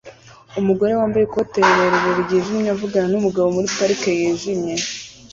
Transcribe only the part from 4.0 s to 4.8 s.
yijimye